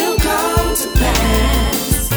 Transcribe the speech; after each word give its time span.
will 0.00 0.16
come 0.18 0.74
to 0.76 0.88
pass. 0.98 2.08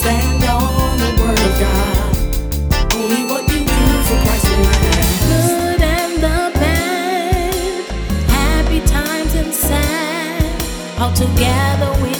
Stand 0.00 0.44
on 0.44 0.98
the 0.98 1.10
word 1.20 1.54
God. 1.60 2.94
Only 2.94 3.24
what 3.30 3.42
you 3.52 3.60
do 3.64 3.82
for 4.06 4.18
Good 5.28 5.82
and 5.82 6.14
the 6.22 6.40
bad, 6.60 7.84
happy 8.28 8.80
times 8.86 9.34
and 9.34 9.52
sad, 9.52 11.00
all 11.00 11.12
together 11.12 11.92
we. 12.02 12.15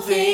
something. 0.00 0.25